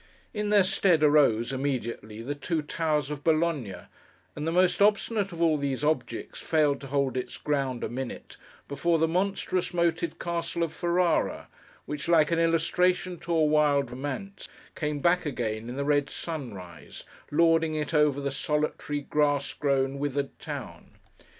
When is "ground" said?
7.37-7.83